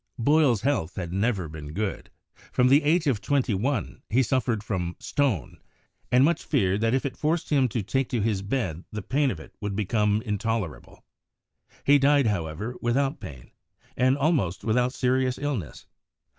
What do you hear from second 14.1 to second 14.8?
almost